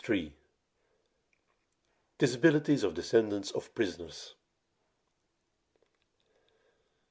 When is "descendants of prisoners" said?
2.95-4.33